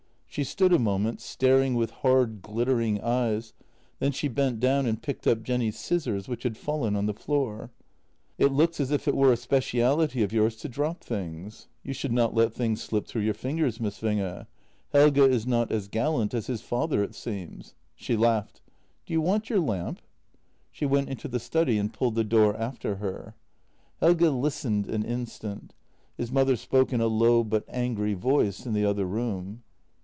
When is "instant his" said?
25.03-26.31